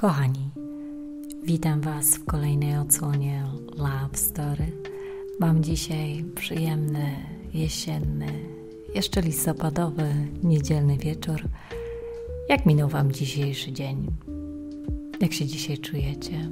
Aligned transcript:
Kochani, 0.00 0.50
witam 1.42 1.80
Was 1.80 2.16
w 2.16 2.24
kolejnej 2.24 2.76
odsłonie 2.76 3.44
Love 3.76 4.16
Story. 4.16 4.72
Mam 5.40 5.62
dzisiaj 5.62 6.24
przyjemny, 6.34 7.16
jesienny, 7.54 8.26
jeszcze 8.94 9.20
listopadowy, 9.20 10.14
niedzielny 10.42 10.96
wieczór. 10.96 11.48
Jak 12.48 12.66
minął 12.66 12.88
Wam 12.88 13.12
dzisiejszy 13.12 13.72
dzień? 13.72 14.06
Jak 15.20 15.32
się 15.32 15.46
dzisiaj 15.46 15.78
czujecie? 15.78 16.50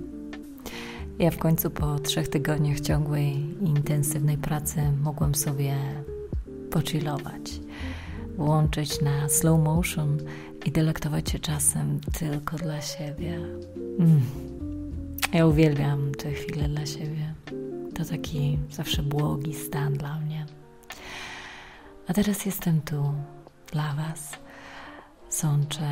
Ja 1.19 1.31
w 1.31 1.39
końcu 1.39 1.71
po 1.71 1.99
trzech 1.99 2.29
tygodniach 2.29 2.81
ciągłej 2.81 3.55
intensywnej 3.61 4.39
pracy 4.39 4.81
mogłam 5.03 5.35
sobie 5.35 5.75
pochillować, 6.71 7.61
włączyć 8.37 9.01
na 9.01 9.29
slow 9.29 9.61
motion 9.61 10.19
i 10.67 10.71
delektować 10.73 11.31
się 11.31 11.39
czasem 11.39 12.01
tylko 12.19 12.57
dla 12.57 12.81
siebie. 12.81 13.39
Mm. 13.99 14.21
Ja 15.33 15.47
uwielbiam 15.47 16.13
te 16.15 16.33
chwile 16.33 16.69
dla 16.69 16.87
siebie. 16.87 17.35
To 17.95 18.05
taki 18.05 18.59
zawsze 18.71 19.03
błogi 19.03 19.55
stan 19.55 19.95
dla 19.95 20.21
mnie. 20.21 20.47
A 22.09 22.13
teraz 22.13 22.47
jestem 22.47 22.81
tu 22.81 23.13
dla 23.73 23.95
Was. 23.95 24.33
Sączę 25.29 25.89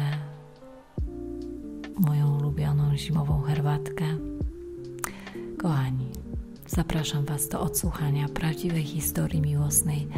moją 1.98 2.38
ulubioną 2.38 2.96
zimową 2.96 3.42
herbatkę. 3.42 4.04
Kochani, 5.58 6.08
zapraszam 6.66 7.24
Was 7.24 7.48
do 7.48 7.60
odsłuchania 7.60 8.28
prawdziwej 8.28 8.82
historii 8.82 9.40
miłosnej, 9.40 10.08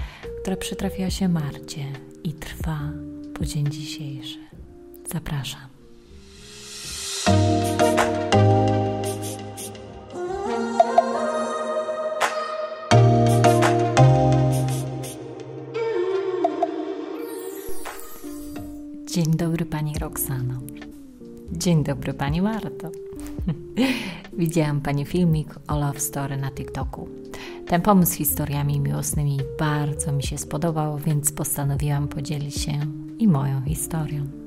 która 0.43 0.57
przytrafiła 0.57 1.11
się 1.11 1.29
Marcie 1.29 1.93
i 2.25 2.33
trwa 2.33 2.81
po 3.35 3.45
dzień 3.45 3.71
dzisiejszy. 3.71 4.46
Zapraszam. 5.13 5.61
Dzień 19.07 19.37
dobry 19.37 19.65
Pani 19.65 19.99
Roxano. 19.99 20.55
Dzień 21.53 21.85
dobry 21.85 22.15
Pani 22.15 22.43
Marto. 22.43 22.91
Widziałam 24.39 24.81
Pani 24.81 25.05
filmik 25.05 25.55
o 25.69 25.79
Love 25.79 26.01
Story 26.01 26.37
na 26.37 26.51
TikToku. 26.51 27.09
Ten 27.67 27.83
pomysł 27.83 28.13
z 28.13 28.15
historiami 28.15 28.81
miłosnymi 28.81 29.39
bardzo 29.59 30.13
mi 30.13 30.23
się 30.23 30.39
spodobał, 30.39 30.99
więc 30.99 31.33
postanowiłam 31.33 32.09
podzielić 32.09 32.55
się 32.55 32.81
i 33.19 33.29
moją 33.29 33.63
historią. 33.63 34.46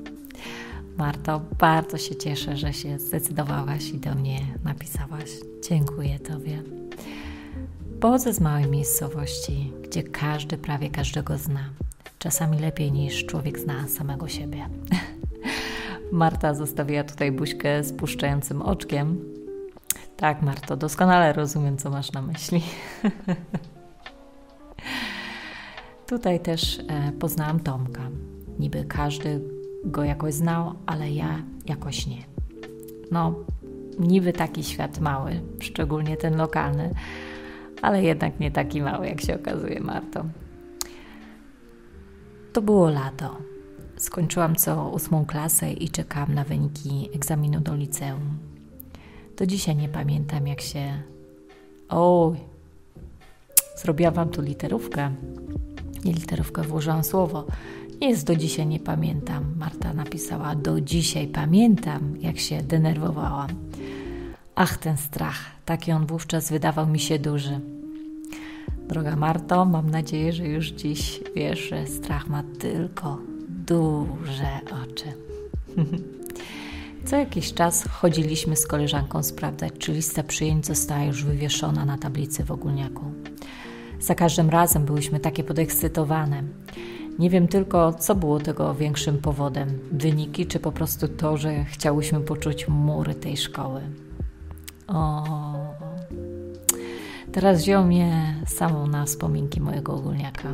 Marto, 0.99 1.41
bardzo 1.59 1.97
się 1.97 2.15
cieszę, 2.15 2.57
że 2.57 2.73
się 2.73 2.99
zdecydowałaś 2.99 3.89
i 3.89 3.97
do 3.97 4.15
mnie 4.15 4.39
napisałaś. 4.63 5.29
Dziękuję 5.69 6.19
Tobie. 6.19 6.63
Pochodzę 8.01 8.33
z 8.33 8.39
małej 8.39 8.67
miejscowości, 8.67 9.73
gdzie 9.83 10.03
każdy 10.03 10.57
prawie 10.57 10.89
każdego 10.89 11.37
zna. 11.37 11.69
Czasami 12.19 12.59
lepiej 12.59 12.91
niż 12.91 13.25
człowiek 13.25 13.59
zna 13.59 13.87
samego 13.87 14.27
siebie. 14.27 14.69
Marta 16.11 16.53
zostawiła 16.53 17.03
tutaj 17.03 17.31
buźkę 17.31 17.83
z 17.83 17.93
puszczającym 17.93 18.61
oczkiem. 18.61 19.19
Tak, 20.17 20.41
Marto, 20.41 20.77
doskonale 20.77 21.33
rozumiem, 21.33 21.77
co 21.77 21.89
masz 21.89 22.11
na 22.11 22.21
myśli. 22.21 22.63
tutaj 26.09 26.39
też 26.39 26.79
e, 26.79 27.11
poznałam 27.19 27.59
Tomka. 27.59 28.09
Niby 28.59 28.85
każdy 28.85 29.58
go 29.83 30.03
jakoś 30.03 30.33
znał, 30.33 30.73
ale 30.85 31.11
ja 31.11 31.43
jakoś 31.65 32.07
nie. 32.07 32.23
No, 33.11 33.35
niby 33.99 34.33
taki 34.33 34.63
świat 34.63 34.99
mały, 34.99 35.41
szczególnie 35.59 36.17
ten 36.17 36.37
lokalny, 36.37 36.93
ale 37.81 38.03
jednak 38.03 38.39
nie 38.39 38.51
taki 38.51 38.81
mały, 38.81 39.07
jak 39.07 39.21
się 39.21 39.35
okazuje, 39.35 39.79
Marto. 39.79 40.25
To 42.53 42.61
było 42.61 42.89
lato. 42.89 43.37
Skończyłam 43.97 44.55
co 44.55 44.89
ósmą 44.89 45.25
klasę 45.25 45.71
i 45.71 45.89
czekałam 45.89 46.33
na 46.33 46.43
wyniki 46.43 47.09
egzaminu 47.15 47.59
do 47.59 47.75
liceum. 47.75 48.37
Do 49.37 49.45
dzisiaj 49.45 49.75
nie 49.75 49.89
pamiętam, 49.89 50.47
jak 50.47 50.61
się. 50.61 51.03
Oj, 51.89 52.37
zrobiłam 53.75 54.13
wam 54.13 54.29
tu 54.29 54.41
literówkę. 54.41 55.11
Nie 56.05 56.13
literówkę, 56.13 56.61
włożyłam 56.61 57.03
słowo. 57.03 57.45
Jest 58.01 58.27
do 58.27 58.35
dzisiaj 58.35 58.67
nie 58.67 58.79
pamiętam. 58.79 59.53
Marta 59.57 59.93
napisała: 59.93 60.55
Do 60.55 60.81
dzisiaj 60.81 61.27
pamiętam, 61.27 62.15
jak 62.19 62.39
się 62.39 62.63
denerwowałam. 62.63 63.49
Ach, 64.55 64.77
ten 64.77 64.97
strach, 64.97 65.39
taki 65.65 65.91
on 65.91 66.05
wówczas 66.05 66.51
wydawał 66.51 66.87
mi 66.87 66.99
się 66.99 67.19
duży. 67.19 67.59
Droga 68.87 69.15
Marto, 69.15 69.65
mam 69.65 69.91
nadzieję, 69.91 70.33
że 70.33 70.47
już 70.47 70.67
dziś 70.67 71.19
wiesz, 71.35 71.69
że 71.69 71.87
strach 71.87 72.27
ma 72.27 72.43
tylko 72.59 73.17
duże 73.49 74.59
oczy. 74.83 75.05
Co 77.05 77.15
jakiś 77.15 77.53
czas 77.53 77.87
chodziliśmy 77.91 78.55
z 78.55 78.67
koleżanką 78.67 79.23
sprawdzać, 79.23 79.73
czy 79.79 79.93
lista 79.93 80.23
przyjęć 80.23 80.65
została 80.65 81.03
już 81.03 81.23
wywieszona 81.23 81.85
na 81.85 81.97
tablicy 81.97 82.43
w 82.43 82.51
ogólniaku. 82.51 83.05
Za 83.99 84.15
każdym 84.15 84.49
razem 84.49 84.85
byłyśmy 84.85 85.19
takie 85.19 85.43
podekscytowane. 85.43 86.43
Nie 87.19 87.29
wiem 87.29 87.47
tylko, 87.47 87.93
co 87.93 88.15
było 88.15 88.39
tego 88.39 88.75
większym 88.75 89.17
powodem: 89.17 89.79
wyniki, 89.91 90.45
czy 90.45 90.59
po 90.59 90.71
prostu 90.71 91.07
to, 91.07 91.37
że 91.37 91.63
chciałyśmy 91.63 92.19
poczuć 92.19 92.67
mury 92.67 93.15
tej 93.15 93.37
szkoły. 93.37 93.81
O, 94.87 95.23
teraz 97.31 97.61
wziął 97.61 97.85
mnie 97.85 98.35
samą 98.47 98.87
na 98.87 99.05
wspominki 99.05 99.61
mojego 99.61 99.93
ogólniaka. 99.93 100.49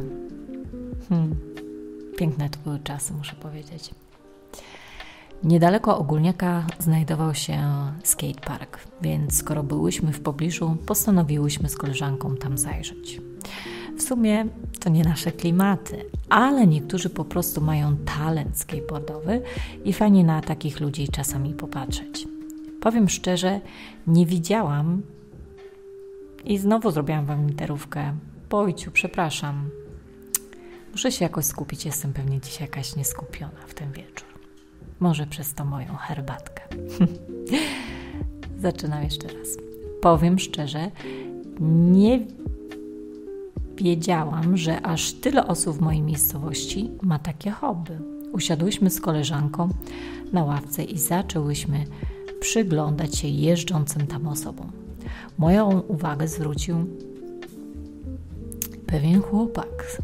Hmm. 1.09 1.35
Piękne 2.17 2.49
to 2.49 2.59
były 2.63 2.79
czasy, 2.79 3.13
muszę 3.13 3.35
powiedzieć. 3.35 3.91
Niedaleko 5.43 5.97
ogólniaka 5.97 6.65
znajdował 6.79 7.35
się 7.35 7.59
skatepark, 8.03 8.79
więc 9.01 9.37
skoro 9.37 9.63
byłyśmy 9.63 10.13
w 10.13 10.19
pobliżu, 10.19 10.77
postanowiłyśmy 10.85 11.69
z 11.69 11.77
koleżanką 11.77 12.35
tam 12.35 12.57
zajrzeć. 12.57 13.21
W 13.97 14.01
sumie 14.01 14.45
to 14.79 14.89
nie 14.89 15.03
nasze 15.03 15.31
klimaty, 15.31 16.05
ale 16.29 16.67
niektórzy 16.67 17.09
po 17.09 17.25
prostu 17.25 17.61
mają 17.61 17.97
talent 17.97 18.57
skateboardowy 18.57 19.41
i 19.85 19.93
fajnie 19.93 20.23
na 20.23 20.41
takich 20.41 20.79
ludzi 20.79 21.07
czasami 21.07 21.53
popatrzeć. 21.53 22.27
Powiem 22.81 23.09
szczerze, 23.09 23.61
nie 24.07 24.25
widziałam 24.25 25.01
i 26.45 26.57
znowu 26.57 26.91
zrobiłam 26.91 27.25
wam 27.25 27.47
literówkę. 27.47 28.13
Bojciu, 28.49 28.91
przepraszam. 28.91 29.69
Muszę 30.91 31.11
się 31.11 31.25
jakoś 31.25 31.45
skupić, 31.45 31.85
jestem 31.85 32.13
pewnie 32.13 32.39
dzisiaj 32.41 32.67
jakaś 32.67 32.95
nieskupiona 32.95 33.59
w 33.67 33.73
ten 33.73 33.91
wieczór. 33.91 34.27
Może 34.99 35.27
przez 35.27 35.53
to 35.53 35.65
moją 35.65 35.95
herbatkę. 35.95 36.63
Zaczynam 38.61 39.03
jeszcze 39.03 39.27
raz. 39.27 39.47
Powiem 40.01 40.39
szczerze, 40.39 40.91
nie 41.91 42.19
wiedziałam, 43.77 44.57
że 44.57 44.81
aż 44.81 45.13
tyle 45.13 45.47
osób 45.47 45.77
w 45.77 45.81
mojej 45.81 46.01
miejscowości 46.01 46.91
ma 47.01 47.19
takie 47.19 47.51
hobby. 47.51 47.93
Usiadłyśmy 48.31 48.89
z 48.89 49.01
koleżanką 49.01 49.69
na 50.33 50.43
ławce 50.43 50.83
i 50.83 50.97
zaczęłyśmy 50.97 51.85
przyglądać 52.39 53.15
się 53.15 53.27
jeżdżącym 53.27 54.07
tam 54.07 54.27
osobom. 54.27 54.71
Moją 55.37 55.79
uwagę 55.79 56.27
zwrócił 56.27 56.75
pewien 58.87 59.21
chłopak. 59.21 59.97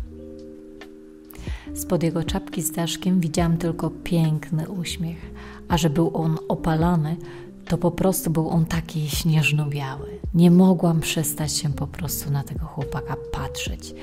Spod 1.73 2.03
jego 2.03 2.23
czapki 2.23 2.61
z 2.61 2.71
daszkiem 2.71 3.19
widziałam 3.19 3.57
tylko 3.57 3.89
piękny 3.89 4.69
uśmiech, 4.69 5.31
a 5.67 5.77
że 5.77 5.89
był 5.89 6.17
on 6.17 6.37
opalony, 6.47 7.17
to 7.65 7.77
po 7.77 7.91
prostu 7.91 8.29
był 8.29 8.49
on 8.49 8.65
taki 8.65 9.09
śnieżno-biały. 9.09 10.19
Nie 10.33 10.51
mogłam 10.51 10.99
przestać 10.99 11.57
się 11.57 11.73
po 11.73 11.87
prostu 11.87 12.31
na 12.31 12.43
tego 12.43 12.65
chłopaka 12.65 13.15
patrzeć. 13.31 13.93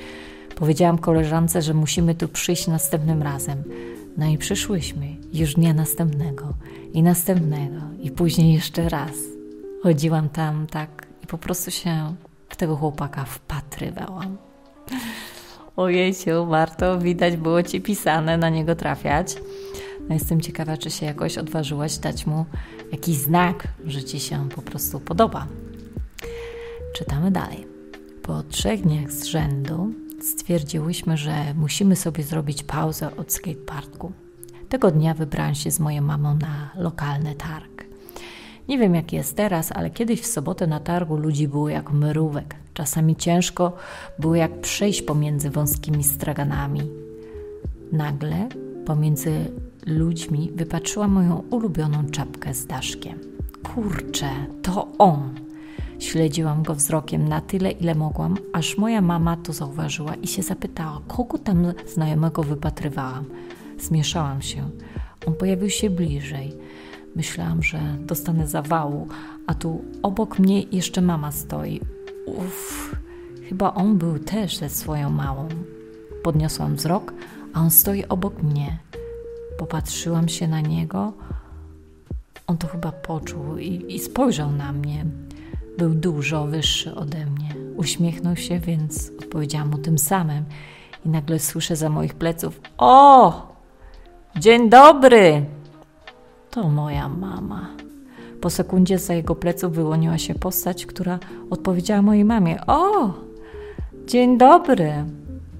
Powiedziałam 0.55 0.97
koleżance, 0.97 1.61
że 1.61 1.73
musimy 1.73 2.15
tu 2.15 2.27
przyjść 2.27 2.67
następnym 2.67 3.23
razem. 3.23 3.63
No 4.17 4.25
i 4.25 4.37
przyszłyśmy 4.37 5.15
już 5.33 5.53
dnia 5.53 5.73
następnego 5.73 6.53
i 6.93 7.03
następnego 7.03 7.81
i 8.01 8.11
później 8.11 8.53
jeszcze 8.53 8.89
raz. 8.89 9.11
Chodziłam 9.83 10.29
tam 10.29 10.67
tak 10.67 11.07
i 11.23 11.27
po 11.27 11.37
prostu 11.37 11.71
się 11.71 12.15
w 12.49 12.55
tego 12.55 12.75
chłopaka 12.75 13.25
wpatrywałam. 13.25 14.37
Ojejciu, 15.75 16.45
Marto, 16.45 16.99
widać 16.99 17.37
było 17.37 17.63
Ci 17.63 17.81
pisane 17.81 18.37
na 18.37 18.49
niego 18.49 18.75
trafiać. 18.75 19.35
No 20.09 20.15
jestem 20.15 20.41
ciekawa, 20.41 20.77
czy 20.77 20.91
się 20.91 21.05
jakoś 21.05 21.37
odważyłaś 21.37 21.97
dać 21.97 22.25
mu 22.25 22.45
jakiś 22.91 23.17
znak, 23.17 23.67
że 23.85 24.03
Ci 24.03 24.19
się 24.19 24.49
po 24.55 24.61
prostu 24.61 24.99
podoba. 24.99 25.47
Czytamy 26.95 27.31
dalej. 27.31 27.67
Po 28.21 28.43
trzech 28.43 28.81
dniach 28.81 29.11
z 29.11 29.23
rzędu 29.23 29.93
stwierdziłyśmy, 30.21 31.17
że 31.17 31.53
musimy 31.55 31.95
sobie 31.95 32.23
zrobić 32.23 32.63
pauzę 32.63 33.15
od 33.17 33.33
skateparku. 33.33 34.11
Tego 34.69 34.91
dnia 34.91 35.13
wybrałam 35.13 35.55
się 35.55 35.71
z 35.71 35.79
moją 35.79 36.01
mamą 36.01 36.35
na 36.35 36.69
lokalny 36.75 37.35
targ. 37.35 37.85
Nie 38.67 38.77
wiem 38.77 38.95
jak 38.95 39.13
jest 39.13 39.35
teraz, 39.35 39.71
ale 39.71 39.89
kiedyś 39.89 40.21
w 40.21 40.25
sobotę 40.25 40.67
na 40.67 40.79
targu 40.79 41.17
ludzi 41.17 41.47
było 41.47 41.69
jak 41.69 41.91
mrówek. 41.91 42.55
Czasami 42.73 43.15
ciężko 43.15 43.73
było 44.19 44.35
jak 44.35 44.61
przejść 44.61 45.01
pomiędzy 45.01 45.49
wąskimi 45.49 46.03
straganami. 46.03 46.81
Nagle 47.91 48.49
pomiędzy 48.89 49.31
ludźmi 49.85 50.51
wypatrzyłam 50.55 51.11
moją 51.11 51.43
ulubioną 51.49 52.05
czapkę 52.11 52.53
z 52.53 52.65
daszkiem. 52.65 53.19
Kurczę, 53.63 54.29
to 54.61 54.87
on! 54.97 55.39
Śledziłam 55.99 56.63
go 56.63 56.75
wzrokiem 56.75 57.27
na 57.27 57.41
tyle, 57.41 57.71
ile 57.71 57.95
mogłam, 57.95 58.37
aż 58.53 58.77
moja 58.77 59.01
mama 59.01 59.37
to 59.37 59.53
zauważyła 59.53 60.15
i 60.15 60.27
się 60.27 60.41
zapytała, 60.41 61.01
kogo 61.07 61.37
tam 61.37 61.73
znajomego 61.87 62.43
wypatrywałam. 62.43 63.25
Zmieszałam 63.79 64.41
się. 64.41 64.69
On 65.27 65.33
pojawił 65.33 65.69
się 65.69 65.89
bliżej. 65.89 66.53
Myślałam, 67.15 67.63
że 67.63 67.79
dostanę 67.99 68.47
zawału, 68.47 69.07
a 69.47 69.53
tu 69.53 69.81
obok 70.03 70.39
mnie 70.39 70.61
jeszcze 70.61 71.01
mama 71.01 71.31
stoi. 71.31 71.81
Uff, 72.25 72.95
chyba 73.49 73.73
on 73.73 73.97
był 73.97 74.19
też 74.19 74.57
ze 74.57 74.69
swoją 74.69 75.09
małą. 75.09 75.47
Podniosłam 76.23 76.75
wzrok, 76.75 77.13
a 77.53 77.61
on 77.61 77.71
stoi 77.71 78.05
obok 78.05 78.43
mnie. 78.43 78.79
Popatrzyłam 79.57 80.29
się 80.29 80.47
na 80.47 80.61
niego. 80.61 81.13
On 82.47 82.57
to 82.57 82.67
chyba 82.67 82.91
poczuł 82.91 83.57
i, 83.57 83.95
i 83.95 83.99
spojrzał 83.99 84.51
na 84.51 84.71
mnie. 84.71 85.05
Był 85.77 85.89
dużo 85.89 86.45
wyższy 86.45 86.95
ode 86.95 87.25
mnie. 87.25 87.55
Uśmiechnął 87.77 88.35
się, 88.35 88.59
więc 88.59 89.11
odpowiedziałam 89.19 89.69
mu 89.69 89.77
tym 89.77 89.97
samym. 89.97 90.45
I 91.05 91.09
nagle 91.09 91.39
słyszę 91.39 91.75
za 91.75 91.89
moich 91.89 92.13
pleców: 92.13 92.61
O! 92.77 93.33
Dzień 94.39 94.69
dobry! 94.69 95.45
To 96.51 96.69
moja 96.69 97.09
mama. 97.09 97.69
Po 98.41 98.49
sekundzie 98.49 98.99
za 98.99 99.13
jego 99.13 99.35
pleców 99.35 99.73
wyłoniła 99.73 100.17
się 100.17 100.35
postać, 100.35 100.85
która 100.85 101.19
odpowiedziała 101.49 102.01
mojej 102.01 102.25
mamie: 102.25 102.65
O! 102.67 103.13
Dzień 104.05 104.37
dobry! 104.37 104.93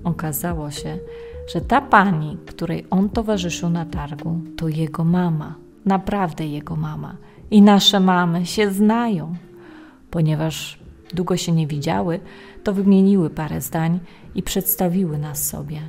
Okazało 0.04 0.72
się, 0.72 0.98
że 1.54 1.62
ta 1.62 1.82
pani, 1.82 2.38
której 2.46 2.86
on 2.90 3.10
towarzyszył 3.10 3.70
na 3.70 3.86
targu, 3.86 4.42
to 4.58 4.68
jego 4.68 5.04
mama. 5.04 5.56
Naprawdę 5.86 6.48
jego 6.48 6.76
mama. 6.76 7.18
I 7.52 7.62
nasze 7.62 8.00
mamy 8.00 8.46
się 8.46 8.72
znają. 8.72 9.36
Ponieważ 10.12 10.80
długo 11.14 11.38
się 11.38 11.52
nie 11.52 11.68
widziały, 11.68 12.20
to 12.64 12.74
wymieniły 12.74 13.30
parę 13.30 13.62
zdań 13.62 14.00
i 14.36 14.44
przedstawiły 14.44 15.18
nas 15.18 15.48
sobie. 15.48 15.82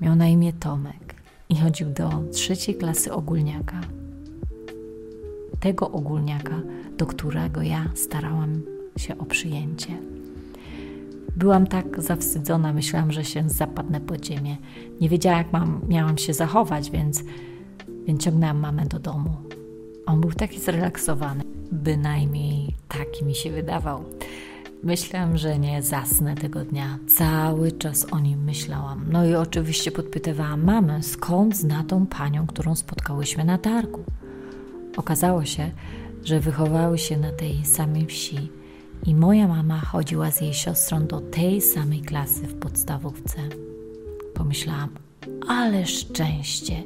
Miał 0.00 0.16
na 0.16 0.28
imię 0.28 0.52
Tomek 0.52 1.14
i 1.48 1.56
chodził 1.56 1.90
do 1.90 2.10
trzeciej 2.32 2.74
klasy 2.74 3.12
ogólniaka. 3.12 3.80
Tego 5.60 5.90
ogólniaka, 5.90 6.60
do 6.98 7.06
którego 7.06 7.62
ja 7.62 7.90
starałam 7.94 8.62
się 8.96 9.18
o 9.18 9.24
przyjęcie. 9.24 10.13
Byłam 11.36 11.66
tak 11.66 12.02
zawstydzona, 12.02 12.72
myślałam, 12.72 13.12
że 13.12 13.24
się 13.24 13.48
zapadnę 13.50 14.00
pod 14.00 14.26
ziemię. 14.26 14.56
Nie 15.00 15.08
wiedziałam, 15.08 15.38
jak 15.38 15.52
mam, 15.52 15.80
miałam 15.88 16.18
się 16.18 16.34
zachować, 16.34 16.90
więc, 16.90 17.24
więc 18.06 18.22
ciągnęłam 18.22 18.58
mamę 18.58 18.86
do 18.86 18.98
domu. 18.98 19.36
On 20.06 20.20
był 20.20 20.32
taki 20.32 20.60
zrelaksowany. 20.60 21.44
Bynajmniej 21.72 22.74
taki 22.88 23.24
mi 23.24 23.34
się 23.34 23.50
wydawał. 23.50 24.04
Myślałam, 24.82 25.38
że 25.38 25.58
nie 25.58 25.82
zasnę 25.82 26.34
tego 26.34 26.64
dnia. 26.64 26.98
Cały 27.06 27.72
czas 27.72 28.06
o 28.12 28.20
nim 28.20 28.44
myślałam. 28.44 29.04
No 29.10 29.26
i 29.26 29.34
oczywiście 29.34 29.90
podpytywałam 29.90 30.64
mamę, 30.64 31.02
skąd 31.02 31.56
zna 31.56 31.84
tą 31.84 32.06
panią, 32.06 32.46
którą 32.46 32.74
spotkałyśmy 32.74 33.44
na 33.44 33.58
targu. 33.58 34.04
Okazało 34.96 35.44
się, 35.44 35.70
że 36.24 36.40
wychowały 36.40 36.98
się 36.98 37.16
na 37.16 37.32
tej 37.32 37.64
samej 37.64 38.06
wsi 38.06 38.50
i 39.06 39.14
moja 39.14 39.48
mama 39.48 39.80
chodziła 39.80 40.30
z 40.30 40.40
jej 40.40 40.54
siostrą 40.54 41.06
do 41.06 41.20
tej 41.20 41.60
samej 41.60 42.00
klasy 42.00 42.46
w 42.46 42.54
podstawówce. 42.54 43.38
Pomyślałam, 44.34 44.88
ale 45.48 45.86
szczęście. 45.86 46.82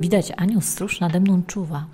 Widać, 0.00 0.32
Aniu 0.36 0.60
stróż 0.60 1.00
nade 1.00 1.20
mną 1.20 1.42
czuwa. 1.46 1.86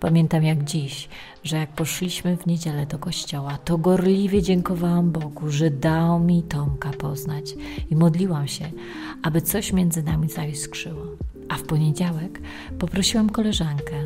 Pamiętam 0.00 0.44
jak 0.44 0.64
dziś, 0.64 1.08
że 1.44 1.56
jak 1.56 1.72
poszliśmy 1.72 2.36
w 2.36 2.46
niedzielę 2.46 2.86
do 2.86 2.98
kościoła, 2.98 3.58
to 3.64 3.78
gorliwie 3.78 4.42
dziękowałam 4.42 5.10
Bogu, 5.10 5.50
że 5.50 5.70
dał 5.70 6.20
mi 6.20 6.42
Tomka 6.42 6.90
poznać 6.90 7.54
i 7.90 7.96
modliłam 7.96 8.48
się, 8.48 8.70
aby 9.22 9.40
coś 9.40 9.72
między 9.72 10.02
nami 10.02 10.28
zaiskrzyło. 10.28 11.06
A 11.48 11.56
w 11.56 11.62
poniedziałek 11.62 12.40
poprosiłam 12.78 13.30
koleżankę, 13.30 13.96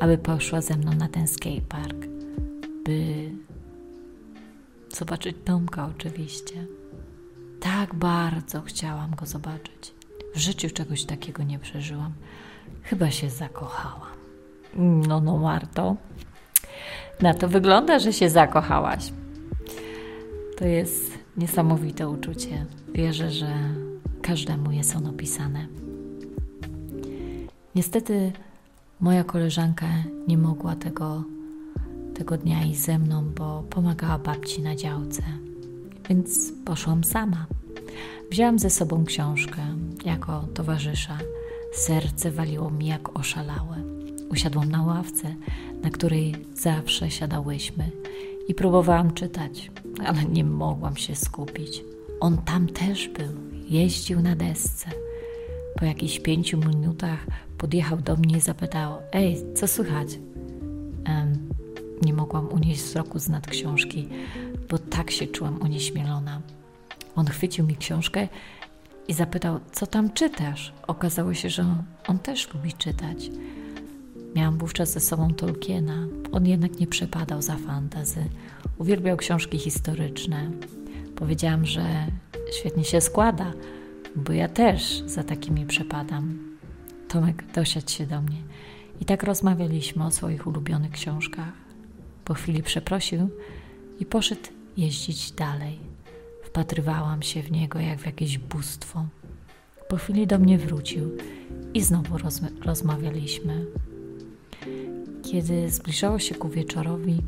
aby 0.00 0.18
poszła 0.18 0.60
ze 0.60 0.76
mną 0.76 0.92
na 0.92 1.08
ten 1.08 1.28
skatepark, 1.28 2.06
by 2.84 3.30
zobaczyć 4.90 5.36
Tomka 5.44 5.86
oczywiście. 5.96 6.66
Tak 7.60 7.94
bardzo 7.94 8.62
chciałam 8.62 9.10
go 9.14 9.26
zobaczyć. 9.26 9.94
W 10.34 10.38
życiu 10.38 10.70
czegoś 10.70 11.04
takiego 11.04 11.42
nie 11.42 11.58
przeżyłam. 11.58 12.12
Chyba 12.82 13.10
się 13.10 13.30
zakochałam. 13.30 14.16
No, 15.08 15.20
no, 15.20 15.38
Marto. 15.38 15.96
Na 17.20 17.34
to 17.34 17.48
wygląda, 17.48 17.98
że 17.98 18.12
się 18.12 18.30
zakochałaś. 18.30 19.12
To 20.58 20.64
jest 20.64 21.18
niesamowite 21.36 22.08
uczucie. 22.08 22.66
Wierzę, 22.94 23.30
że 23.30 23.54
każdemu 24.22 24.72
jest 24.72 24.96
ono 24.96 25.12
pisane. 25.12 25.66
Niestety 27.74 28.32
moja 29.00 29.24
koleżanka 29.24 29.86
nie 30.28 30.38
mogła 30.38 30.76
tego, 30.76 31.24
tego 32.18 32.36
dnia 32.36 32.64
iść 32.64 32.80
ze 32.80 32.98
mną, 32.98 33.24
bo 33.38 33.62
pomagała 33.70 34.18
babci 34.18 34.62
na 34.62 34.76
działce. 34.76 35.22
Więc 36.08 36.52
poszłam 36.64 37.04
sama. 37.04 37.46
Wzięłam 38.30 38.58
ze 38.58 38.70
sobą 38.70 39.04
książkę 39.04 39.62
jako 40.04 40.44
towarzysza. 40.54 41.18
Serce 41.72 42.30
waliło 42.30 42.70
mi 42.70 42.86
jak 42.86 43.18
oszalałe. 43.18 43.76
Usiadłam 44.30 44.70
na 44.70 44.82
ławce, 44.82 45.34
na 45.82 45.90
której 45.90 46.34
zawsze 46.54 47.10
siadałyśmy 47.10 47.90
i 48.48 48.54
próbowałam 48.54 49.12
czytać, 49.12 49.70
ale 50.06 50.24
nie 50.24 50.44
mogłam 50.44 50.96
się 50.96 51.14
skupić. 51.14 51.84
On 52.20 52.38
tam 52.38 52.66
też 52.68 53.08
był, 53.08 53.32
jeździł 53.68 54.22
na 54.22 54.36
desce. 54.36 54.90
Po 55.78 55.84
jakichś 55.84 56.20
pięciu 56.20 56.58
minutach 56.58 57.26
podjechał 57.58 57.98
do 57.98 58.16
mnie 58.16 58.36
i 58.36 58.40
zapytał: 58.40 58.98
Ej, 59.12 59.36
co 59.54 59.68
słychać? 59.68 60.08
Nie 62.06 62.12
mogłam 62.12 62.48
unieść 62.48 62.82
wzroku 62.82 63.18
z 63.18 63.28
nad 63.28 63.46
książki, 63.46 64.08
bo 64.70 64.78
tak 64.78 65.10
się 65.10 65.26
czułam 65.26 65.62
unieśmielona. 65.62 66.40
On 67.16 67.26
chwycił 67.26 67.66
mi 67.66 67.76
książkę 67.76 68.28
i 69.08 69.12
zapytał: 69.12 69.60
Co 69.72 69.86
tam 69.86 70.12
czytasz? 70.12 70.72
Okazało 70.86 71.34
się, 71.34 71.50
że 71.50 71.62
on, 71.62 71.82
on 72.08 72.18
też 72.18 72.54
lubi 72.54 72.72
czytać. 72.72 73.30
Miałam 74.34 74.58
wówczas 74.58 74.92
ze 74.92 75.00
sobą 75.00 75.34
Tolkiena. 75.34 76.06
On 76.32 76.46
jednak 76.46 76.80
nie 76.80 76.86
przepadał 76.86 77.42
za 77.42 77.56
fantazy. 77.56 78.24
Uwielbiał 78.78 79.16
książki 79.16 79.58
historyczne. 79.58 80.50
Powiedziałam, 81.16 81.66
że 81.66 82.06
świetnie 82.58 82.84
się 82.84 83.00
składa, 83.00 83.52
bo 84.16 84.32
ja 84.32 84.48
też 84.48 85.02
za 85.06 85.24
takimi 85.24 85.66
przepadam. 85.66 86.38
Tomek 87.08 87.52
dosiadł 87.52 87.90
się 87.90 88.06
do 88.06 88.22
mnie 88.22 88.42
i 89.00 89.04
tak 89.04 89.22
rozmawialiśmy 89.22 90.04
o 90.04 90.10
swoich 90.10 90.46
ulubionych 90.46 90.90
książkach. 90.90 91.65
Po 92.26 92.34
chwili 92.34 92.62
przeprosił 92.62 93.28
i 94.00 94.06
poszedł 94.06 94.48
jeździć 94.76 95.32
dalej. 95.32 95.78
Wpatrywałam 96.42 97.22
się 97.22 97.42
w 97.42 97.50
niego 97.52 97.78
jak 97.78 97.98
w 97.98 98.06
jakieś 98.06 98.38
bóstwo. 98.38 99.06
Po 99.88 99.96
chwili 99.96 100.26
do 100.26 100.38
mnie 100.38 100.58
wrócił 100.58 101.10
i 101.74 101.82
znowu 101.82 102.18
rozmawialiśmy. 102.64 103.66
Kiedy 105.22 105.70
zbliżało 105.70 106.18
się 106.18 106.34
ku 106.34 106.48
wieczorowi, 106.48 107.22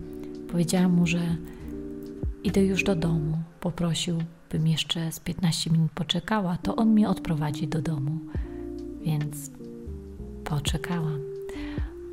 powiedziałam 0.50 0.92
mu, 0.92 1.06
że 1.06 1.36
idę 2.44 2.64
już 2.64 2.84
do 2.84 2.96
domu. 2.96 3.38
Poprosił, 3.60 4.18
bym 4.50 4.66
jeszcze 4.66 5.12
z 5.12 5.20
15 5.20 5.70
minut 5.70 5.90
poczekała, 5.92 6.56
to 6.56 6.76
on 6.76 6.88
mnie 6.88 7.08
odprowadzi 7.08 7.68
do 7.68 7.82
domu. 7.82 8.18
Więc 9.02 9.50
poczekałam. 10.44 11.20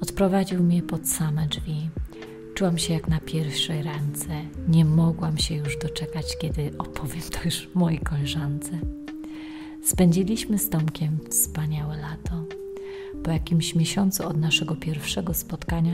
Odprowadził 0.02 0.64
mnie 0.64 0.82
pod 0.84 1.10
same 1.10 1.48
drzwi. 1.48 1.90
Czułam 2.56 2.78
się 2.78 2.94
jak 2.94 3.08
na 3.08 3.20
pierwszej 3.20 3.84
ręce. 3.84 4.28
Nie 4.68 4.86
mogłam 4.86 5.38
się 5.38 5.56
już 5.56 5.78
doczekać, 5.78 6.38
kiedy 6.38 6.72
opowiem 6.78 7.22
to 7.22 7.40
już 7.46 7.70
mojej 7.74 8.00
koleżance. 8.00 8.72
Spędziliśmy 9.84 10.60
z 10.60 10.70
Tomkiem 10.70 11.20
wspaniałe 11.30 11.98
lato. 11.98 12.44
Po 13.24 13.32
jakimś 13.32 13.76
miesiącu 13.76 14.28
od 14.28 14.38
naszego 14.38 14.76
pierwszego 14.76 15.34
spotkania 15.34 15.94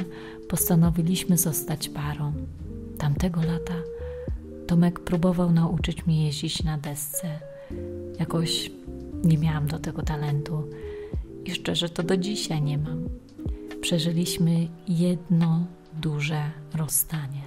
postanowiliśmy 0.50 1.38
zostać 1.38 1.90
parą. 1.90 2.34
Tamtego 2.98 3.42
lata 3.42 3.76
Tomek 4.68 5.00
próbował 5.00 5.52
nauczyć 5.52 6.06
mnie 6.06 6.26
jeździć 6.26 6.64
na 6.64 6.78
desce. 6.78 7.40
Jakoś 8.20 8.72
nie 9.24 9.38
miałam 9.38 9.68
do 9.68 9.80
tego 9.80 10.02
talentu 10.02 10.70
i 11.46 11.52
szczerze 11.52 11.90
to 11.90 12.04
do 12.04 12.18
dzisiaj 12.18 12.62
nie 12.62 12.78
mam. 12.78 13.10
Przeżyliśmy 13.82 14.68
jedno 14.88 15.66
duże 15.94 16.52
rozstanie. 16.74 17.42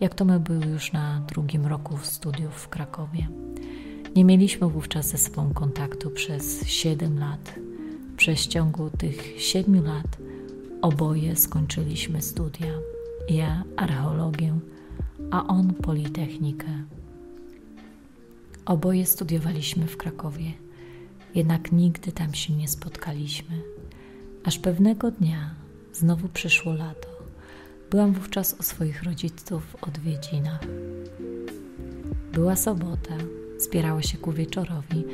Jak 0.00 0.14
to 0.14 0.24
my 0.24 0.40
były 0.40 0.66
już 0.66 0.92
na 0.92 1.20
drugim 1.20 1.66
roku 1.66 1.98
studiów 2.02 2.54
w 2.54 2.68
Krakowie. 2.68 3.28
Nie 4.16 4.24
mieliśmy 4.24 4.68
wówczas 4.68 5.06
ze 5.08 5.18
sobą 5.18 5.54
kontaktu 5.54 6.10
przez 6.10 6.66
7 6.66 7.18
lat. 7.18 7.54
Przez 8.16 8.48
ciągu 8.48 8.90
tych 8.90 9.42
7 9.42 9.84
lat 9.84 10.18
oboje 10.82 11.36
skończyliśmy 11.36 12.22
studia. 12.22 12.72
Ja 13.28 13.64
archeologię, 13.76 14.58
a 15.30 15.46
on 15.46 15.74
politechnikę. 15.74 16.84
Oboje 18.66 19.06
studiowaliśmy 19.06 19.86
w 19.86 19.96
Krakowie, 19.96 20.52
jednak 21.34 21.72
nigdy 21.72 22.12
tam 22.12 22.34
się 22.34 22.52
nie 22.52 22.68
spotkaliśmy. 22.68 23.62
Aż 24.44 24.58
pewnego 24.58 25.10
dnia 25.10 25.54
znowu 25.92 26.28
przyszło 26.28 26.72
lato. 26.72 27.07
Byłam 27.90 28.12
wówczas 28.12 28.56
u 28.60 28.62
swoich 28.62 29.02
rodziców 29.02 29.62
w 29.66 29.84
odwiedzinach. 29.84 30.60
Była 32.32 32.56
sobota, 32.56 33.14
zbierało 33.58 34.02
się 34.02 34.18
ku 34.18 34.32
wieczorowi. 34.32 35.04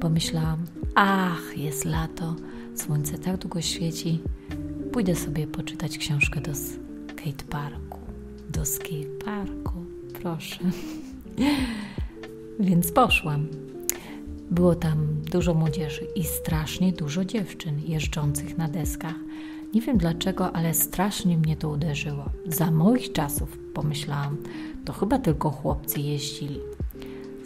Pomyślałam, 0.00 0.66
ach, 0.94 1.56
jest 1.56 1.84
lato, 1.84 2.36
słońce 2.76 3.18
tak 3.18 3.36
długo 3.36 3.60
świeci, 3.60 4.20
pójdę 4.92 5.16
sobie 5.16 5.46
poczytać 5.46 5.98
książkę 5.98 6.40
do 6.40 6.54
skate 6.54 7.44
parku. 7.50 7.98
Do 8.50 8.66
skate 8.66 9.24
parku, 9.24 9.84
proszę. 10.22 10.58
Więc 12.60 12.92
poszłam. 12.92 13.48
Było 14.50 14.74
tam 14.74 15.06
dużo 15.32 15.54
młodzieży 15.54 16.06
i 16.16 16.24
strasznie 16.24 16.92
dużo 16.92 17.24
dziewczyn 17.24 17.80
jeżdżących 17.80 18.58
na 18.58 18.68
deskach. 18.68 19.14
Nie 19.74 19.80
wiem 19.80 19.98
dlaczego, 19.98 20.56
ale 20.56 20.74
strasznie 20.74 21.38
mnie 21.38 21.56
to 21.56 21.68
uderzyło. 21.68 22.24
Za 22.46 22.70
moich 22.70 23.12
czasów, 23.12 23.58
pomyślałam, 23.74 24.36
to 24.84 24.92
chyba 24.92 25.18
tylko 25.18 25.50
chłopcy 25.50 26.00
jeździli. 26.00 26.60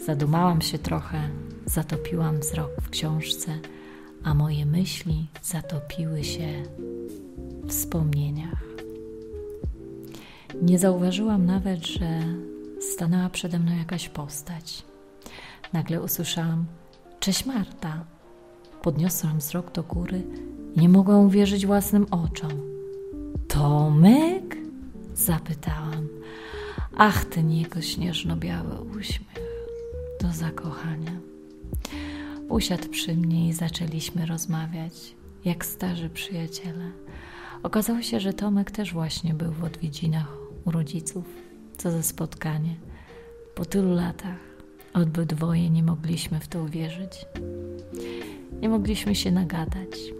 Zadumałam 0.05 0.61
się 0.61 0.77
trochę, 0.77 1.29
zatopiłam 1.65 2.39
wzrok 2.39 2.71
w 2.81 2.89
książce, 2.89 3.59
a 4.23 4.33
moje 4.33 4.65
myśli 4.65 5.27
zatopiły 5.43 6.23
się 6.23 6.63
w 7.63 7.69
wspomnieniach. 7.69 8.63
Nie 10.61 10.79
zauważyłam 10.79 11.45
nawet, 11.45 11.87
że 11.87 12.19
stanęła 12.93 13.29
przede 13.29 13.59
mną 13.59 13.77
jakaś 13.77 14.09
postać. 14.09 14.83
Nagle 15.73 16.01
usłyszałam: 16.01 16.65
Cześć 17.19 17.45
Marta. 17.45 18.05
Podniosłam 18.81 19.39
wzrok 19.39 19.71
do 19.71 19.83
góry 19.83 20.23
nie 20.77 20.89
mogłam 20.89 21.25
uwierzyć 21.25 21.65
własnym 21.65 22.05
oczom. 22.11 22.51
Tomek? 23.47 24.57
Zapytałam. 25.15 26.07
Ach, 26.97 27.25
ten 27.25 27.51
jego 27.51 27.81
śnieżno-biały 27.81 28.81
uśmiech 28.99 29.39
do 30.21 30.31
zakochania. 30.31 31.11
Usiadł 32.49 32.89
przy 32.89 33.15
mnie 33.15 33.49
i 33.49 33.53
zaczęliśmy 33.53 34.25
rozmawiać, 34.25 35.15
jak 35.45 35.65
starzy 35.65 36.09
przyjaciele. 36.09 36.91
Okazało 37.63 38.01
się, 38.01 38.19
że 38.19 38.33
Tomek 38.33 38.71
też 38.71 38.93
właśnie 38.93 39.33
był 39.33 39.51
w 39.51 39.63
odwiedzinach 39.63 40.37
u 40.65 40.71
rodziców. 40.71 41.25
Co 41.77 41.91
za 41.91 42.03
spotkanie. 42.03 42.75
Po 43.55 43.65
tylu 43.65 43.93
latach 43.93 44.37
obydwoje 44.93 45.69
nie 45.69 45.83
mogliśmy 45.83 46.39
w 46.39 46.47
to 46.47 46.63
uwierzyć. 46.63 47.25
Nie 48.61 48.69
mogliśmy 48.69 49.15
się 49.15 49.31
nagadać. 49.31 50.18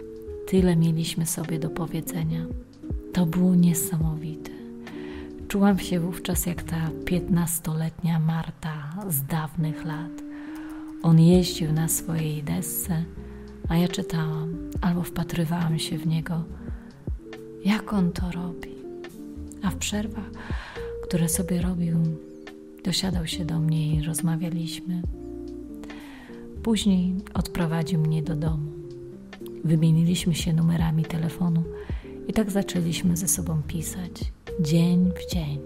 Tyle 0.50 0.76
mieliśmy 0.76 1.26
sobie 1.26 1.60
do 1.60 1.70
powiedzenia. 1.70 2.46
To 3.14 3.26
było 3.26 3.56
niesamowite. 3.56 4.52
Czułam 5.48 5.80
się 5.80 6.00
wówczas 6.00 6.46
jak 6.46 6.64
ta 6.64 6.90
piętnastoletnia 7.06 8.20
Marta 8.20 8.96
z 9.10 9.24
dawnych 9.24 9.86
lat. 9.86 10.12
On 11.04 11.20
jeździł 11.20 11.74
na 11.74 11.88
swojej 11.88 12.44
desce, 12.44 13.04
a 13.68 13.78
ja 13.78 13.88
czytałam 13.88 14.54
albo 14.82 15.04
wpatrywałam 15.04 15.80
się 15.80 15.98
w 15.98 16.08
niego, 16.08 16.44
jak 17.66 17.94
on 17.94 18.12
to 18.12 18.32
robi. 18.32 18.76
A 19.64 19.70
w 19.70 19.76
przerwach, 19.76 20.32
które 21.04 21.30
sobie 21.30 21.62
robił, 21.62 21.98
dosiadał 22.84 23.28
się 23.28 23.46
do 23.46 23.60
mnie 23.60 23.96
i 23.96 24.04
rozmawialiśmy. 24.04 25.02
Później 26.64 27.16
odprowadził 27.34 28.00
mnie 28.02 28.24
do 28.24 28.36
domu. 28.36 28.69
Wymieniliśmy 29.64 30.36
się 30.36 30.54
numerami 30.54 31.06
telefonu 31.06 31.64
i 32.28 32.34
tak 32.34 32.52
zaczęliśmy 32.52 33.18
ze 33.18 33.28
sobą 33.28 33.62
pisać 33.68 34.12
dzień 34.60 35.12
w 35.16 35.32
dzień. 35.32 35.60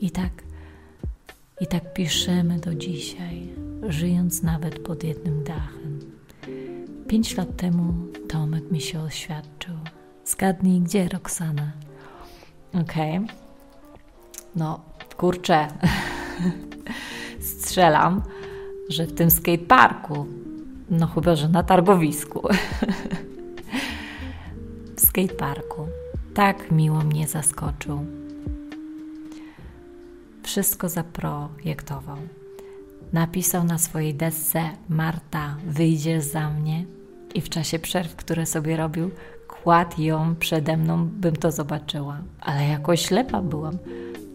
I 0.00 0.10
tak, 0.10 0.32
i 1.60 1.66
tak 1.66 1.92
piszemy 1.92 2.58
do 2.58 2.74
dzisiaj, 2.74 3.48
żyjąc 3.88 4.42
nawet 4.42 4.78
pod 4.78 5.04
jednym 5.04 5.44
dachem. 5.44 5.98
Pięć 7.08 7.36
lat 7.36 7.56
temu 7.56 7.94
Tomek 8.28 8.70
mi 8.70 8.80
się 8.80 9.00
oświadczył. 9.00 9.74
Zgadnij 10.24 10.80
gdzie, 10.80 11.08
Roxana? 11.08 11.72
Okej. 12.74 13.18
Okay. 13.18 13.36
No, 14.56 14.80
kurczę. 15.16 15.68
Strzelam, 17.40 18.22
że 18.88 19.06
w 19.06 19.14
tym 19.14 19.30
skateparku. 19.30 20.26
No 20.90 21.06
chyba, 21.06 21.36
że 21.36 21.48
na 21.48 21.62
targowisku. 21.62 22.48
w 24.96 25.00
skateparku. 25.00 25.86
Tak 26.34 26.70
miło 26.70 26.98
mnie 26.98 27.28
zaskoczył. 27.28 28.06
Wszystko 30.42 30.88
zaprojektował. 30.88 32.16
Napisał 33.12 33.64
na 33.64 33.78
swojej 33.78 34.14
desce 34.14 34.70
Marta, 34.88 35.56
wyjdziesz 35.66 36.24
za 36.24 36.50
mnie 36.50 36.84
i 37.34 37.40
w 37.40 37.48
czasie 37.48 37.78
przerw, 37.78 38.16
które 38.16 38.46
sobie 38.46 38.76
robił, 38.76 39.10
kładł 39.48 40.02
ją 40.02 40.34
przede 40.36 40.76
mną, 40.76 41.08
bym 41.12 41.36
to 41.36 41.52
zobaczyła. 41.52 42.18
Ale 42.40 42.68
jakoś 42.68 43.00
ślepa 43.00 43.42
byłam. 43.42 43.78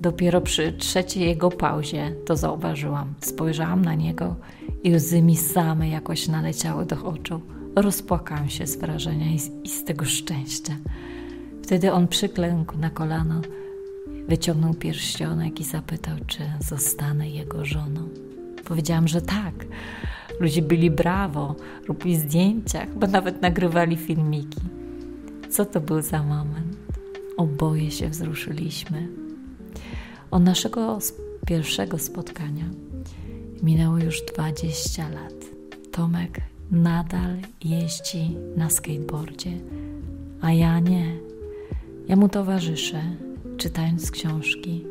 Dopiero 0.01 0.41
przy 0.41 0.73
trzeciej 0.73 1.23
jego 1.23 1.49
pauzie 1.49 2.15
to 2.25 2.35
zauważyłam. 2.35 3.13
Spojrzałam 3.21 3.85
na 3.85 3.95
niego 3.95 4.35
i 4.83 4.95
łzy 4.95 5.21
mi 5.21 5.37
same 5.37 5.89
jakoś 5.89 6.27
naleciały 6.27 6.85
do 6.85 7.05
oczu. 7.05 7.41
Rozpłakałam 7.75 8.49
się 8.49 8.67
z 8.67 8.75
wrażenia 8.75 9.31
i 9.31 9.39
z, 9.39 9.51
i 9.63 9.69
z 9.69 9.83
tego 9.83 10.05
szczęścia. 10.05 10.77
Wtedy 11.63 11.91
on 11.91 12.07
przyklękł 12.07 12.77
na 12.77 12.89
kolano, 12.89 13.41
wyciągnął 14.27 14.73
pierścionek 14.73 15.59
i 15.59 15.63
zapytał, 15.63 16.17
czy 16.27 16.39
zostanę 16.59 17.29
jego 17.29 17.65
żoną. 17.65 18.09
Powiedziałam, 18.65 19.07
że 19.07 19.21
tak. 19.21 19.53
Ludzie 20.39 20.61
byli 20.61 20.91
brawo, 20.91 21.55
robili 21.87 22.17
zdjęcia, 22.17 22.85
chyba 22.85 23.07
nawet 23.07 23.41
nagrywali 23.41 23.97
filmiki. 23.97 24.61
Co 25.49 25.65
to 25.65 25.81
był 25.81 26.01
za 26.01 26.23
moment? 26.23 26.77
Oboje 27.37 27.91
się 27.91 28.09
wzruszyliśmy. 28.09 29.07
Od 30.31 30.43
naszego 30.43 30.99
pierwszego 31.45 31.97
spotkania 31.97 32.65
minęło 33.63 33.97
już 33.97 34.21
20 34.21 35.09
lat. 35.09 35.33
Tomek 35.91 36.41
nadal 36.71 37.37
jeździ 37.63 38.35
na 38.57 38.69
skateboardzie, 38.69 39.51
a 40.41 40.51
ja 40.51 40.79
nie. 40.79 41.15
Ja 42.07 42.15
mu 42.15 42.29
towarzyszę, 42.29 43.01
czytając 43.57 44.11
książki, 44.11 44.83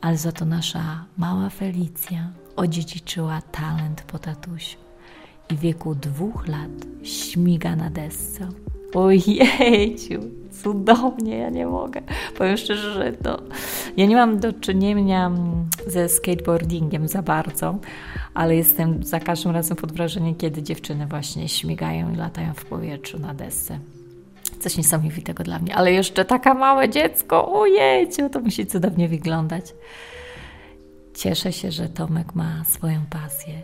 ale 0.00 0.16
za 0.16 0.32
to 0.32 0.44
nasza 0.44 1.04
mała 1.16 1.50
Felicja 1.50 2.32
odziedziczyła 2.56 3.42
talent 3.42 4.02
po 4.02 4.18
tatusiu 4.18 4.78
i 5.50 5.56
w 5.56 5.60
wieku 5.60 5.94
dwóch 5.94 6.48
lat 6.48 6.70
śmiga 7.02 7.76
na 7.76 7.90
desce. 7.90 8.48
Ojejciu, 8.94 10.20
cudownie, 10.62 11.38
ja 11.38 11.50
nie 11.50 11.66
mogę. 11.66 12.02
Powiem 12.38 12.56
szczerze, 12.56 12.92
że 12.92 13.12
to, 13.12 13.42
ja 13.96 14.06
nie 14.06 14.16
mam 14.16 14.40
do 14.40 14.52
czynienia 14.52 15.30
ze 15.86 16.08
skateboardingiem 16.08 17.08
za 17.08 17.22
bardzo, 17.22 17.78
ale 18.34 18.56
jestem 18.56 19.04
za 19.04 19.20
każdym 19.20 19.52
razem 19.52 19.76
pod 19.76 19.92
wrażeniem, 19.92 20.34
kiedy 20.34 20.62
dziewczyny 20.62 21.06
właśnie 21.06 21.48
śmigają 21.48 22.12
i 22.12 22.16
latają 22.16 22.54
w 22.54 22.64
powietrzu 22.64 23.18
na 23.18 23.34
desce. 23.34 23.78
Coś 24.60 24.76
niesamowitego 24.76 25.44
dla 25.44 25.58
mnie. 25.58 25.76
Ale 25.76 25.92
jeszcze 25.92 26.24
taka 26.24 26.54
małe 26.54 26.88
dziecko, 26.88 27.60
ojejciu, 27.60 28.30
to 28.30 28.40
musi 28.40 28.66
cudownie 28.66 29.08
wyglądać. 29.08 29.74
Cieszę 31.14 31.52
się, 31.52 31.72
że 31.72 31.88
Tomek 31.88 32.34
ma 32.34 32.64
swoją 32.64 33.00
pasję 33.10 33.54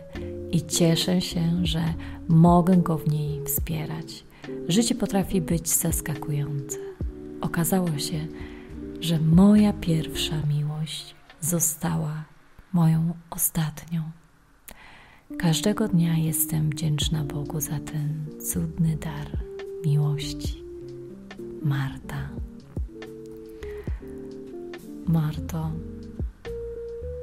i 0.51 0.65
cieszę 0.65 1.21
się, 1.21 1.41
że 1.63 1.83
mogę 2.27 2.77
go 2.77 2.97
w 2.97 3.07
niej 3.07 3.43
wspierać. 3.45 4.24
Życie 4.67 4.95
potrafi 4.95 5.41
być 5.41 5.69
zaskakujące. 5.69 6.77
Okazało 7.41 7.97
się, 7.97 8.27
że 8.99 9.19
moja 9.19 9.73
pierwsza 9.73 10.35
miłość 10.49 11.15
została 11.41 12.25
moją 12.73 13.13
ostatnią. 13.29 14.01
Każdego 15.37 15.87
dnia 15.87 16.17
jestem 16.17 16.69
wdzięczna 16.69 17.23
Bogu 17.23 17.61
za 17.61 17.79
ten 17.79 18.25
cudny 18.53 18.97
dar 18.97 19.27
miłości. 19.85 20.63
Marta. 21.63 22.29
Marto, 25.07 25.71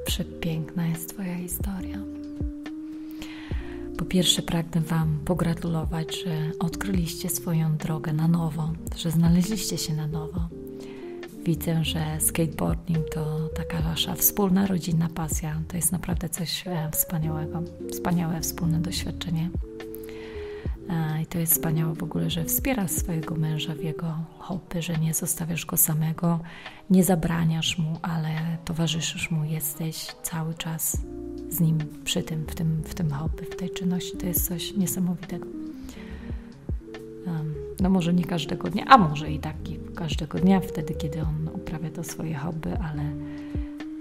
przepiękna 0.05 0.87
jest 0.87 1.09
Twoja 1.09 1.35
historia. 1.37 2.22
Po 4.03 4.09
pierwsze, 4.09 4.41
pragnę 4.41 4.81
Wam 4.81 5.19
pogratulować, 5.25 6.23
że 6.23 6.51
odkryliście 6.59 7.29
swoją 7.29 7.77
drogę 7.77 8.13
na 8.13 8.27
nowo, 8.27 8.71
że 8.97 9.11
znaleźliście 9.11 9.77
się 9.77 9.93
na 9.93 10.07
nowo. 10.07 10.47
Widzę, 11.45 11.83
że 11.83 12.17
skateboarding 12.19 13.09
to 13.09 13.49
taka 13.55 13.81
Wasza 13.81 14.15
wspólna 14.15 14.67
rodzinna 14.67 15.09
pasja. 15.09 15.61
To 15.67 15.75
jest 15.75 15.91
naprawdę 15.91 16.29
coś 16.29 16.67
e, 16.67 16.89
wspaniałego, 16.91 17.63
wspaniałe 17.91 18.41
wspólne 18.41 18.79
doświadczenie. 18.79 19.49
E, 20.89 21.21
I 21.21 21.25
to 21.25 21.39
jest 21.39 21.53
wspaniałe 21.53 21.95
w 21.95 22.03
ogóle, 22.03 22.29
że 22.29 22.45
wspierasz 22.45 22.91
swojego 22.91 23.35
męża 23.35 23.75
w 23.75 23.83
jego 23.83 24.17
hobby, 24.39 24.81
że 24.81 24.97
nie 24.97 25.13
zostawiasz 25.13 25.65
go 25.65 25.77
samego, 25.77 26.39
nie 26.89 27.03
zabraniasz 27.03 27.77
mu, 27.77 27.99
ale 28.01 28.57
towarzyszysz 28.65 29.31
mu, 29.31 29.45
jesteś 29.45 30.07
cały 30.23 30.53
czas 30.53 30.97
z 31.53 31.59
nim 31.59 31.77
przy 32.03 32.23
tym, 32.23 32.45
w 32.47 32.55
tym, 32.55 32.83
w 32.83 32.93
tym 32.93 33.11
hobby, 33.11 33.45
w 33.45 33.55
tej 33.55 33.69
czynności. 33.69 34.17
To 34.17 34.25
jest 34.25 34.47
coś 34.47 34.73
niesamowitego. 34.73 35.45
No 37.79 37.89
może 37.89 38.13
nie 38.13 38.25
każdego 38.25 38.69
dnia, 38.69 38.85
a 38.85 38.97
może 38.97 39.31
i 39.31 39.39
tak 39.39 39.55
każdego 39.95 40.39
dnia, 40.39 40.59
wtedy 40.59 40.93
kiedy 40.93 41.21
on 41.21 41.49
uprawia 41.53 41.89
to 41.89 42.03
swoje 42.03 42.35
hobby, 42.35 42.69
ale 42.69 43.03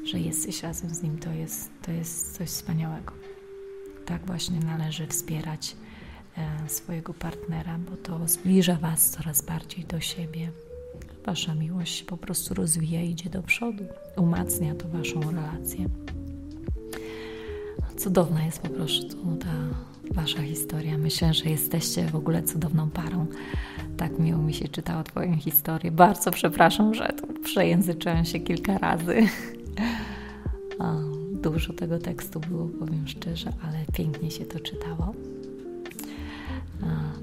że 0.04 0.18
jesteś 0.18 0.62
razem 0.62 0.90
z 0.90 1.02
nim, 1.02 1.18
to 1.18 1.32
jest, 1.32 1.70
to 1.82 1.92
jest 1.92 2.36
coś 2.36 2.48
wspaniałego. 2.48 3.12
Tak 4.06 4.26
właśnie 4.26 4.60
należy 4.60 5.06
wspierać 5.06 5.76
e, 6.36 6.68
swojego 6.68 7.14
partnera, 7.14 7.78
bo 7.78 7.96
to 7.96 8.28
zbliża 8.28 8.74
Was 8.76 9.10
coraz 9.10 9.42
bardziej 9.42 9.84
do 9.84 10.00
siebie. 10.00 10.50
Wasza 11.26 11.54
miłość 11.54 12.02
po 12.02 12.16
prostu 12.16 12.54
rozwija, 12.54 13.02
idzie 13.02 13.30
do 13.30 13.42
przodu, 13.42 13.84
umacnia 14.16 14.74
to 14.74 14.88
Waszą 14.88 15.20
relację. 15.20 15.88
Cudowna 17.96 18.44
jest 18.44 18.62
po 18.62 18.68
prostu 18.68 19.36
ta 19.36 19.52
Wasza 20.14 20.42
historia. 20.42 20.98
Myślę, 20.98 21.34
że 21.34 21.44
jesteście 21.44 22.06
w 22.06 22.14
ogóle 22.16 22.42
cudowną 22.42 22.90
parą. 22.90 23.26
Tak 23.96 24.18
miło 24.18 24.42
mi 24.42 24.54
się 24.54 24.68
czytało 24.68 25.02
Twoją 25.02 25.36
historię. 25.36 25.90
Bardzo 25.90 26.30
przepraszam, 26.30 26.94
że 26.94 27.12
tu 27.20 27.26
przejęzyczyłam 27.42 28.24
się 28.24 28.40
kilka 28.40 28.78
razy. 28.78 29.16
Dużo 31.42 31.72
tego 31.72 31.98
tekstu 31.98 32.40
było, 32.40 32.68
powiem 32.68 33.08
szczerze, 33.08 33.52
ale 33.62 33.78
pięknie 33.92 34.30
się 34.30 34.44
to 34.44 34.60
czytało. 34.60 35.14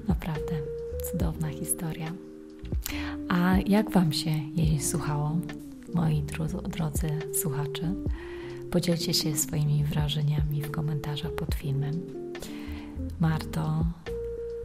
Naprawdę 0.08 0.52
cudowna 1.10 1.48
historia. 1.48 2.12
A 3.28 3.56
jak 3.66 3.90
Wam 3.90 4.12
się 4.12 4.30
jej 4.56 4.80
słuchało, 4.80 5.36
moi 5.94 6.22
drodzy 6.68 7.08
słuchacze? 7.42 7.94
Podzielcie 8.70 9.14
się 9.14 9.36
swoimi 9.36 9.84
wrażeniami 9.84 10.62
w 10.62 10.70
komentarzach 10.70 11.32
pod 11.32 11.54
filmem. 11.54 12.02
Marto, 13.20 13.84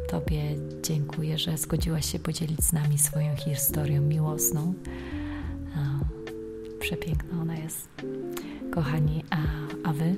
Tobie 0.09 0.41
dziękuję, 0.83 1.37
że 1.37 1.57
zgodziłaś 1.57 2.11
się 2.11 2.19
podzielić 2.19 2.61
z 2.61 2.73
nami 2.73 2.97
swoją 2.97 3.35
historią 3.35 4.01
miłosną. 4.01 4.73
Przepiękna 6.79 7.41
ona 7.41 7.57
jest. 7.57 7.89
Kochani, 8.71 9.23
a, 9.29 9.37
a 9.89 9.93
Wy 9.93 10.15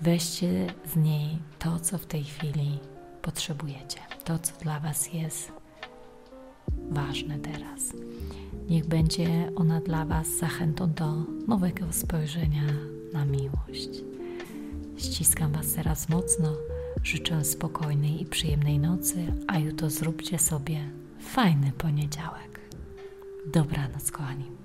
weźcie 0.00 0.66
z 0.92 0.96
niej 0.96 1.38
to, 1.58 1.78
co 1.80 1.98
w 1.98 2.06
tej 2.06 2.24
chwili 2.24 2.78
potrzebujecie, 3.22 3.98
to, 4.24 4.38
co 4.38 4.52
dla 4.60 4.80
Was 4.80 5.12
jest 5.12 5.52
ważne 6.90 7.38
teraz. 7.38 7.92
Niech 8.68 8.86
będzie 8.86 9.52
ona 9.56 9.80
dla 9.80 10.04
Was 10.04 10.38
zachętą 10.38 10.92
do 10.92 11.12
nowego 11.48 11.92
spojrzenia 11.92 12.62
na 13.12 13.24
miłość. 13.24 13.90
Ściskam 14.96 15.52
Was 15.52 15.72
teraz 15.72 16.08
mocno, 16.08 16.56
życzę 17.02 17.44
spokojnej 17.44 18.22
i 18.22 18.26
przyjemnej 18.26 18.78
nocy, 18.78 19.32
a 19.46 19.58
jutro 19.58 19.90
zróbcie 19.90 20.38
sobie 20.38 20.90
fajny 21.20 21.72
poniedziałek. 21.78 22.60
Dobranoc, 23.46 24.10
kochani. 24.10 24.61